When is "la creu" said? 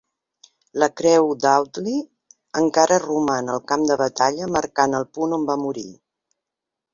0.83-1.27